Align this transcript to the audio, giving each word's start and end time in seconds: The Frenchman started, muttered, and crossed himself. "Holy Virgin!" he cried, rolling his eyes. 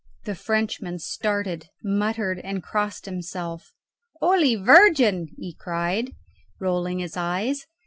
The 0.23 0.33
Frenchman 0.33 0.97
started, 0.97 1.67
muttered, 1.83 2.39
and 2.39 2.63
crossed 2.63 3.05
himself. 3.05 3.71
"Holy 4.19 4.55
Virgin!" 4.55 5.27
he 5.37 5.53
cried, 5.53 6.13
rolling 6.59 6.97
his 6.97 7.15
eyes. 7.15 7.67